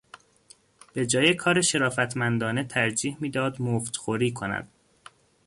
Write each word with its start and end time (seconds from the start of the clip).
به 0.93 1.05
جای 1.05 1.33
کار 1.33 1.61
شرافتمندانه 1.61 2.63
ترجیح 2.63 3.17
میداد 3.19 3.61
مفتخوری 3.61 4.31
کند. 4.31 4.67